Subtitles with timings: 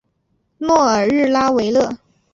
[0.57, 1.95] 诺尔日拉维勒。